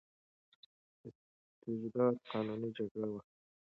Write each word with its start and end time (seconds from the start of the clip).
استرداد 1.07 2.15
قانوني 2.29 2.69
جګړه 2.77 3.07
وه. 3.11 3.21